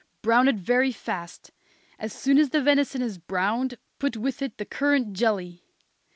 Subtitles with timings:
[0.23, 1.51] Brown it very fast.
[1.99, 5.61] As soon as the venison is browned put with it the currant jelly.